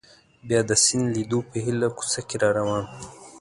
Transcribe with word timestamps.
بیا 0.47 0.59
د 0.69 0.71
سیند 0.83 1.07
لیدو 1.15 1.39
په 1.49 1.55
هیله 1.65 1.87
کوڅه 1.97 2.21
کې 2.27 2.35
را 2.41 2.49
روان 2.59 2.83
وو. 2.89 2.99